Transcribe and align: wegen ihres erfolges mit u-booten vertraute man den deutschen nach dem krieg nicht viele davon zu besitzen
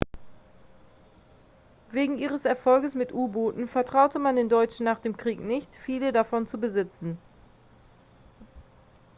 wegen 1.91 2.17
ihres 2.17 2.43
erfolges 2.45 2.95
mit 2.95 3.13
u-booten 3.13 3.67
vertraute 3.67 4.17
man 4.17 4.35
den 4.35 4.49
deutschen 4.49 4.83
nach 4.83 4.97
dem 4.99 5.15
krieg 5.15 5.39
nicht 5.39 5.75
viele 5.75 6.11
davon 6.11 6.47
zu 6.47 6.57
besitzen 6.59 7.19